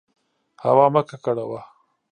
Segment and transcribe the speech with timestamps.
[0.63, 1.61] هوا مه ککړوه.